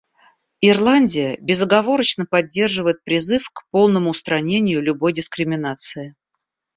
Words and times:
Ирландия 0.61 1.37
безоговорочно 1.39 2.25
поддерживает 2.25 3.03
призыв 3.03 3.51
к 3.51 3.67
полному 3.69 4.09
устранению 4.09 4.81
любой 4.81 5.13
дискриминации. 5.13 6.15